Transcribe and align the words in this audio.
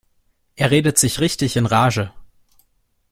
Er 0.55 0.71
redet 0.71 0.97
sich 0.97 1.19
richtig 1.19 1.57
in 1.57 1.67
Rage. 1.67 2.11